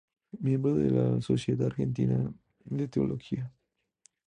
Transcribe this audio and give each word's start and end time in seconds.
Miembro 0.39 0.73
de 0.73 0.89
la 0.89 1.21
Sociedad 1.21 1.67
Argentina 1.67 2.33
de 2.65 2.87
Teología. 2.87 3.51